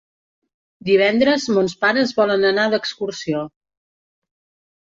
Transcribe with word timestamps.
Divendres 0.89 1.45
mons 1.59 1.75
pares 1.85 2.15
volen 2.21 2.49
anar 2.53 2.67
d'excursió. 2.73 3.45